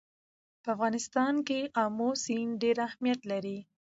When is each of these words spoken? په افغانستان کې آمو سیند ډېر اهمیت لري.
په 0.63 0.67
افغانستان 0.75 1.33
کې 1.47 1.59
آمو 1.83 2.09
سیند 2.23 2.53
ډېر 2.63 2.77
اهمیت 2.87 3.19
لري. 3.31 3.57